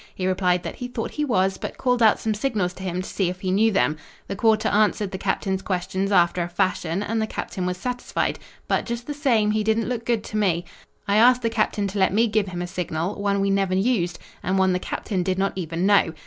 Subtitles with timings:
[0.15, 3.07] He replied that he thought he was, but called out some signals to him to
[3.07, 3.97] see if he knew them.
[4.27, 8.87] The quarter answered the captain's questions after a fashion and the captain was satisfied, but,
[8.87, 10.65] just the same, he didn't look good to me.
[11.07, 14.17] I asked the captain to let me give him a signal; one we never used,
[14.41, 16.13] and one the captain did not even know.